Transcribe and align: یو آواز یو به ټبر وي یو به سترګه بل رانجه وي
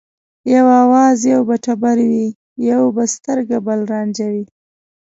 یو 0.53 0.65
آواز 0.83 1.17
یو 1.33 1.41
به 1.47 1.55
ټبر 1.65 1.97
وي 2.11 2.27
یو 2.69 2.81
به 2.95 3.03
سترګه 3.15 3.57
بل 3.65 3.79
رانجه 3.91 4.27
وي 4.33 4.45